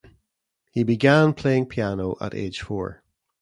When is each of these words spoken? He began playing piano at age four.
He 0.71 0.81
began 0.83 1.35
playing 1.35 1.67
piano 1.67 2.15
at 2.19 2.33
age 2.33 2.61
four. 2.61 3.03